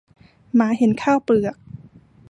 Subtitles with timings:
[0.55, 1.55] หมาเห็นข้าวเปลือก